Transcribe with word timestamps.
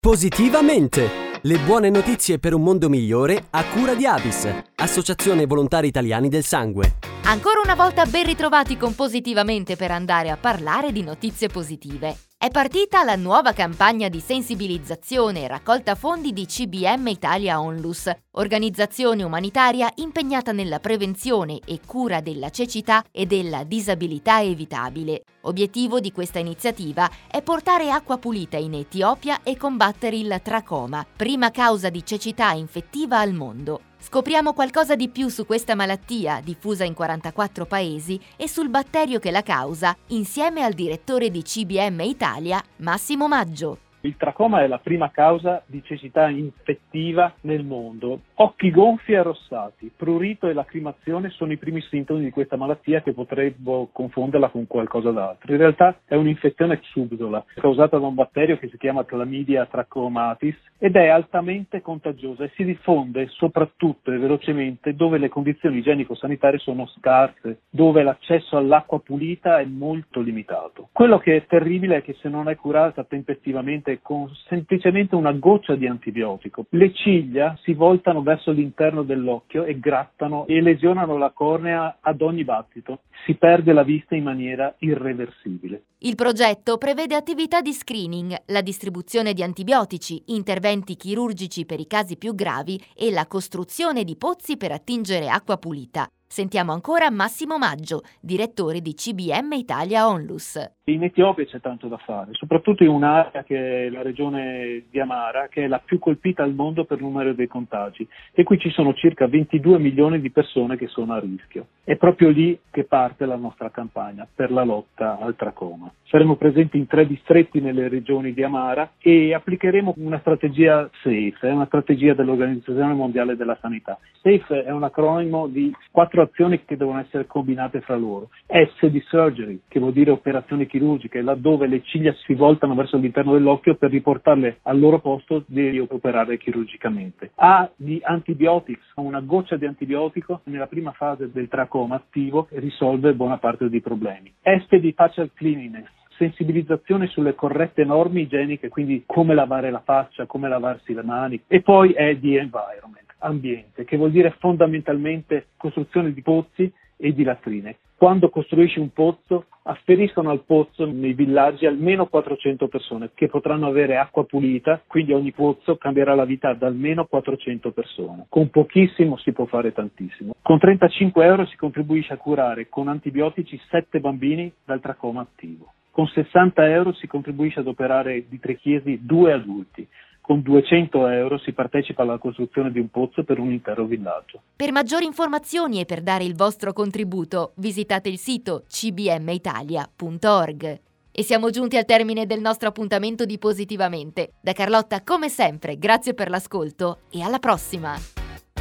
Positivamente! 0.00 1.40
Le 1.42 1.58
buone 1.58 1.90
notizie 1.90 2.38
per 2.38 2.54
un 2.54 2.62
mondo 2.62 2.88
migliore 2.88 3.46
a 3.50 3.64
cura 3.64 3.96
di 3.96 4.06
Avis, 4.06 4.48
Associazione 4.76 5.44
Volontari 5.44 5.88
Italiani 5.88 6.28
del 6.28 6.44
Sangue. 6.44 6.98
Ancora 7.24 7.60
una 7.64 7.74
volta 7.74 8.06
ben 8.06 8.24
ritrovati 8.24 8.76
con 8.76 8.94
Positivamente 8.94 9.74
per 9.74 9.90
andare 9.90 10.30
a 10.30 10.36
parlare 10.36 10.92
di 10.92 11.02
notizie 11.02 11.48
positive. 11.48 12.16
È 12.38 12.48
partita 12.48 13.02
la 13.02 13.16
nuova 13.16 13.52
campagna 13.52 14.08
di 14.08 14.20
sensibilizzazione 14.20 15.42
e 15.42 15.48
raccolta 15.48 15.96
fondi 15.96 16.32
di 16.32 16.46
CBM 16.46 17.08
Italia 17.08 17.60
Onlus, 17.60 18.08
organizzazione 18.38 19.24
umanitaria 19.24 19.90
impegnata 19.96 20.52
nella 20.52 20.78
prevenzione 20.78 21.58
e 21.64 21.80
cura 21.84 22.20
della 22.20 22.50
cecità 22.50 23.04
e 23.10 23.26
della 23.26 23.64
disabilità 23.64 24.42
evitabile. 24.42 25.22
Obiettivo 25.42 25.98
di 25.98 26.12
questa 26.12 26.38
iniziativa 26.38 27.10
è 27.28 27.42
portare 27.42 27.90
acqua 27.90 28.18
pulita 28.18 28.56
in 28.56 28.74
Etiopia 28.74 29.42
e 29.42 29.56
combattere 29.56 30.16
il 30.16 30.40
tracoma, 30.42 31.04
prima 31.16 31.50
causa 31.50 31.90
di 31.90 32.04
cecità 32.04 32.52
infettiva 32.52 33.18
al 33.18 33.32
mondo. 33.32 33.80
Scopriamo 34.00 34.52
qualcosa 34.52 34.94
di 34.94 35.08
più 35.08 35.28
su 35.28 35.44
questa 35.44 35.74
malattia, 35.74 36.40
diffusa 36.42 36.84
in 36.84 36.94
44 36.94 37.66
paesi, 37.66 38.20
e 38.36 38.48
sul 38.48 38.68
batterio 38.68 39.18
che 39.18 39.32
la 39.32 39.42
causa, 39.42 39.96
insieme 40.08 40.62
al 40.62 40.74
direttore 40.74 41.30
di 41.30 41.42
CBM 41.42 42.00
Italia, 42.02 42.62
Massimo 42.76 43.26
Maggio. 43.26 43.78
Il 44.02 44.16
tracoma 44.16 44.62
è 44.62 44.68
la 44.68 44.78
prima 44.78 45.10
causa 45.10 45.62
di 45.66 45.82
cecità 45.82 46.28
infettiva 46.28 47.34
nel 47.42 47.64
mondo. 47.64 48.20
Occhi 48.34 48.70
gonfi 48.70 49.12
e 49.12 49.16
arrossati, 49.16 49.90
prurito 49.94 50.46
e 50.46 50.52
lacrimazione 50.52 51.30
sono 51.30 51.50
i 51.50 51.56
primi 51.56 51.80
sintomi 51.80 52.22
di 52.22 52.30
questa 52.30 52.56
malattia 52.56 53.02
che 53.02 53.12
potrebbero 53.12 53.88
confonderla 53.92 54.50
con 54.50 54.68
qualcosa 54.68 55.10
d'altro. 55.10 55.52
In 55.52 55.58
realtà 55.58 55.98
è 56.04 56.14
un'infezione 56.14 56.78
subdola 56.82 57.44
causata 57.54 57.98
da 57.98 58.06
un 58.06 58.14
batterio 58.14 58.56
che 58.58 58.68
si 58.68 58.78
chiama 58.78 59.04
Chlamydia 59.04 59.66
trachomatis 59.66 60.56
ed 60.78 60.94
è 60.94 61.08
altamente 61.08 61.80
contagiosa 61.80 62.44
e 62.44 62.52
si 62.54 62.64
diffonde 62.64 63.26
soprattutto 63.30 64.12
e 64.12 64.18
velocemente 64.18 64.94
dove 64.94 65.18
le 65.18 65.28
condizioni 65.28 65.78
igienico-sanitarie 65.78 66.60
sono 66.60 66.86
scarse, 66.86 67.62
dove 67.68 68.04
l'accesso 68.04 68.56
all'acqua 68.56 69.00
pulita 69.00 69.58
è 69.58 69.64
molto 69.64 70.20
limitato. 70.20 70.88
Quello 70.92 71.18
che 71.18 71.34
è 71.34 71.46
terribile 71.46 71.96
è 71.96 72.02
che 72.02 72.16
se 72.20 72.28
non 72.28 72.48
è 72.48 72.54
curata 72.54 73.02
tempestivamente 73.02 73.87
semplicemente 73.88 74.00
con 74.02 74.30
semplicemente 74.48 75.14
una 75.14 75.32
goccia 75.32 75.74
di 75.74 75.86
antibiotico. 75.86 76.66
Le 76.70 76.92
ciglia 76.92 77.58
si 77.62 77.72
voltano 77.72 78.22
verso 78.22 78.50
l'interno 78.50 79.02
dell'occhio 79.02 79.64
e 79.64 79.78
grattano 79.78 80.46
e 80.46 80.60
lesionano 80.60 81.16
la 81.16 81.30
cornea 81.30 81.98
ad 82.00 82.20
ogni 82.20 82.44
battito. 82.44 83.00
Si 83.24 83.34
perde 83.34 83.72
la 83.72 83.82
vista 83.82 84.14
in 84.14 84.24
maniera 84.24 84.74
irreversibile. 84.78 85.82
Il 85.98 86.14
progetto 86.14 86.76
prevede 86.76 87.14
attività 87.14 87.60
di 87.60 87.72
screening, 87.72 88.34
la 88.46 88.60
distribuzione 88.60 89.32
di 89.32 89.42
antibiotici, 89.42 90.22
interventi 90.26 90.96
chirurgici 90.96 91.64
per 91.64 91.80
i 91.80 91.86
casi 91.86 92.16
più 92.16 92.34
gravi 92.34 92.80
e 92.94 93.10
la 93.10 93.26
costruzione 93.26 94.04
di 94.04 94.16
pozzi 94.16 94.56
per 94.56 94.72
attingere 94.72 95.28
acqua 95.28 95.56
pulita. 95.56 96.08
Sentiamo 96.30 96.72
ancora 96.72 97.10
Massimo 97.10 97.56
Maggio, 97.56 98.02
direttore 98.20 98.82
di 98.82 98.92
CBM 98.92 99.52
Italia 99.52 100.06
Onlus. 100.06 100.60
In 100.84 101.02
Etiopia 101.02 101.44
c'è 101.46 101.60
tanto 101.60 101.88
da 101.88 101.96
fare, 101.96 102.32
soprattutto 102.32 102.82
in 102.82 102.90
un'area 102.90 103.42
che 103.44 103.86
è 103.86 103.88
la 103.90 104.02
regione 104.02 104.84
di 104.90 105.00
Amara, 105.00 105.48
che 105.48 105.64
è 105.64 105.66
la 105.66 105.80
più 105.82 105.98
colpita 105.98 106.42
al 106.42 106.54
mondo 106.54 106.84
per 106.84 107.00
numero 107.00 107.32
dei 107.32 107.46
contagi 107.46 108.06
e 108.32 108.42
qui 108.42 108.58
ci 108.58 108.70
sono 108.70 108.94
circa 108.94 109.26
22 109.26 109.78
milioni 109.78 110.20
di 110.20 110.30
persone 110.30 110.76
che 110.76 110.86
sono 110.86 111.14
a 111.14 111.18
rischio. 111.18 111.66
È 111.82 111.96
proprio 111.96 112.28
lì 112.28 112.58
che 112.70 112.84
parte 112.84 113.26
la 113.26 113.36
nostra 113.36 113.70
campagna 113.70 114.26
per 114.32 114.50
la 114.50 114.64
lotta 114.64 115.18
al 115.18 115.34
tracoma. 115.34 115.90
Saremo 116.04 116.36
presenti 116.36 116.78
in 116.78 116.86
tre 116.86 117.06
distretti 117.06 117.60
nelle 117.60 117.88
regioni 117.88 118.32
di 118.32 118.42
Amara 118.42 118.92
e 118.98 119.34
applicheremo 119.34 119.94
una 119.96 120.18
strategia 120.20 120.88
SAFE, 121.02 121.48
una 121.48 121.66
strategia 121.66 122.14
dell'Organizzazione 122.14 122.94
Mondiale 122.94 123.36
della 123.36 123.58
Sanità. 123.60 123.98
SAFE 124.22 124.64
è 124.64 124.70
un 124.70 124.84
acronimo 124.84 125.48
di 125.48 125.74
quattro 125.90 126.17
quattro 126.18 126.22
azioni 126.22 126.64
che 126.64 126.76
devono 126.76 127.00
essere 127.00 127.26
combinate 127.26 127.80
fra 127.80 127.96
loro. 127.96 128.30
S 128.46 128.86
di 128.86 129.00
surgery, 129.06 129.60
che 129.68 129.78
vuol 129.78 129.92
dire 129.92 130.10
operazioni 130.10 130.66
chirurgiche, 130.66 131.22
laddove 131.22 131.66
le 131.66 131.82
ciglia 131.82 132.12
si 132.24 132.34
voltano 132.34 132.74
verso 132.74 132.96
l'interno 132.96 133.32
dell'occhio 133.32 133.76
per 133.76 133.90
riportarle 133.90 134.58
al 134.62 134.78
loro 134.78 134.98
posto 134.98 135.44
devi 135.46 135.78
operare 135.78 136.38
chirurgicamente. 136.38 137.30
A 137.36 137.70
di 137.76 138.00
antibiotics, 138.02 138.92
una 138.96 139.20
goccia 139.20 139.56
di 139.56 139.66
antibiotico 139.66 140.40
nella 140.44 140.66
prima 140.66 140.92
fase 140.92 141.30
del 141.30 141.48
tracoma 141.48 141.96
attivo 141.96 142.48
risolve 142.50 143.14
buona 143.14 143.38
parte 143.38 143.68
dei 143.68 143.80
problemi. 143.80 144.32
S 144.42 144.76
di 144.76 144.92
facial 144.92 145.30
cleanliness, 145.34 145.88
sensibilizzazione 146.16 147.06
sulle 147.06 147.34
corrette 147.34 147.84
norme 147.84 148.20
igieniche, 148.20 148.68
quindi 148.68 149.04
come 149.06 149.34
lavare 149.34 149.70
la 149.70 149.82
faccia, 149.84 150.26
come 150.26 150.48
lavarsi 150.48 150.92
le 150.92 151.02
mani, 151.02 151.40
e 151.46 151.62
poi 151.62 151.92
è 151.92 152.16
di 152.16 152.36
environment 152.36 153.07
ambiente, 153.18 153.84
che 153.84 153.96
vuol 153.96 154.10
dire 154.10 154.34
fondamentalmente 154.38 155.48
costruzione 155.56 156.12
di 156.12 156.22
pozzi 156.22 156.72
e 156.96 157.12
di 157.12 157.22
latrine. 157.22 157.76
Quando 157.98 158.28
costruisci 158.28 158.78
un 158.78 158.92
pozzo, 158.92 159.46
afferiscono 159.64 160.30
al 160.30 160.44
pozzo 160.44 160.86
nei 160.86 161.14
villaggi 161.14 161.66
almeno 161.66 162.06
400 162.06 162.68
persone 162.68 163.10
che 163.12 163.26
potranno 163.26 163.66
avere 163.66 163.96
acqua 163.96 164.24
pulita, 164.24 164.80
quindi 164.86 165.12
ogni 165.12 165.32
pozzo 165.32 165.76
cambierà 165.76 166.14
la 166.14 166.24
vita 166.24 166.50
ad 166.50 166.62
almeno 166.62 167.06
400 167.06 167.72
persone. 167.72 168.26
Con 168.28 168.50
pochissimo 168.50 169.16
si 169.16 169.32
può 169.32 169.46
fare 169.46 169.72
tantissimo. 169.72 170.34
Con 170.42 170.60
35 170.60 171.24
euro 171.24 171.44
si 171.46 171.56
contribuisce 171.56 172.12
a 172.12 172.18
curare 172.18 172.68
con 172.68 172.86
antibiotici 172.86 173.60
7 173.68 173.98
bambini 173.98 174.52
dal 174.64 174.80
tracoma 174.80 175.22
attivo. 175.22 175.72
Con 175.90 176.06
60 176.06 176.70
euro 176.70 176.92
si 176.92 177.08
contribuisce 177.08 177.58
ad 177.58 177.66
operare 177.66 178.26
di 178.28 178.38
trechiesi 178.38 179.00
due 179.02 179.32
adulti 179.32 179.84
con 180.28 180.42
200 180.42 181.08
euro 181.08 181.38
si 181.38 181.52
partecipa 181.52 182.02
alla 182.02 182.18
costruzione 182.18 182.70
di 182.70 182.78
un 182.78 182.90
pozzo 182.90 183.24
per 183.24 183.38
un 183.38 183.50
intero 183.50 183.86
villaggio. 183.86 184.42
Per 184.56 184.72
maggiori 184.72 185.06
informazioni 185.06 185.80
e 185.80 185.86
per 185.86 186.02
dare 186.02 186.24
il 186.24 186.36
vostro 186.36 186.74
contributo, 186.74 187.52
visitate 187.54 188.10
il 188.10 188.18
sito 188.18 188.64
cbmitalia.org. 188.68 190.80
E 191.10 191.22
siamo 191.22 191.48
giunti 191.48 191.78
al 191.78 191.86
termine 191.86 192.26
del 192.26 192.40
nostro 192.40 192.68
appuntamento 192.68 193.24
di 193.24 193.38
Positivamente. 193.38 194.32
Da 194.42 194.52
Carlotta, 194.52 195.02
come 195.02 195.30
sempre, 195.30 195.78
grazie 195.78 196.12
per 196.12 196.28
l'ascolto 196.28 196.98
e 197.10 197.22
alla 197.22 197.38
prossima! 197.38 197.94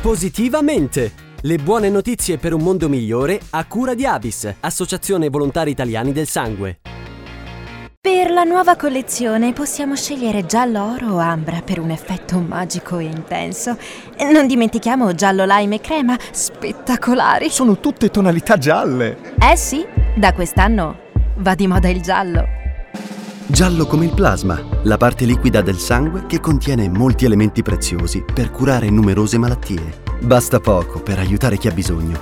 Positivamente! 0.02 1.12
Le 1.42 1.58
buone 1.58 1.90
notizie 1.90 2.38
per 2.38 2.54
un 2.54 2.62
mondo 2.62 2.88
migliore 2.88 3.42
a 3.50 3.68
cura 3.68 3.94
di 3.94 4.06
Avis, 4.06 4.56
Associazione 4.62 5.28
Volontari 5.28 5.72
Italiani 5.72 6.14
del 6.14 6.28
Sangue. 6.28 6.97
Per 8.09 8.31
la 8.31 8.44
nuova 8.44 8.78
collezione 8.78 9.51
possiamo 9.51 9.94
scegliere 9.94 10.45
giallo 10.45 10.94
oro 10.94 11.16
o 11.16 11.18
ambra 11.18 11.62
per 11.62 11.78
un 11.78 11.90
effetto 11.90 12.40
magico 12.40 13.00
e 13.00 13.03
intenso. 13.03 13.78
Non 14.31 14.47
dimentichiamo 14.47 15.13
giallo 15.13 15.44
lime 15.45 15.75
e 15.75 15.81
crema, 15.81 16.18
spettacolari. 16.31 17.50
Sono 17.50 17.81
tutte 17.81 18.09
tonalità 18.09 18.57
gialle. 18.57 19.35
Eh 19.38 19.57
sì, 19.57 19.85
da 20.16 20.31
quest'anno 20.31 21.00
va 21.40 21.53
di 21.53 21.68
moda 21.68 21.90
il 21.90 22.00
giallo. 22.00 22.45
Giallo 23.45 23.85
come 23.85 24.06
il 24.06 24.13
plasma, 24.13 24.57
la 24.84 24.95
parte 24.95 25.25
liquida 25.25 25.62
del 25.62 25.78
sangue 25.78 26.28
che 26.28 26.39
contiene 26.39 26.88
molti 26.88 27.25
elementi 27.25 27.62
preziosi 27.62 28.24
per 28.24 28.51
curare 28.51 28.89
numerose 28.89 29.38
malattie. 29.38 30.00
Basta 30.22 30.62
poco 30.62 31.01
per 31.01 31.19
aiutare 31.19 31.57
chi 31.57 31.68
ha 31.68 31.74
bisogno. 31.74 32.18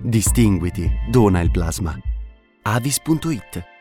Distinguiti, 0.00 0.90
dona 1.10 1.40
il 1.40 1.50
plasma. 1.50 1.94
avis.it 2.62 3.71